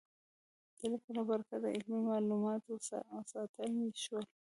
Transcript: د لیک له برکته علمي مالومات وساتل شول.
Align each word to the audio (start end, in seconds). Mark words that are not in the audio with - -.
د 0.77 0.79
لیک 0.91 1.05
له 1.15 1.21
برکته 1.29 1.67
علمي 1.75 1.99
مالومات 2.09 2.63
وساتل 2.67 3.73
شول. 4.03 4.25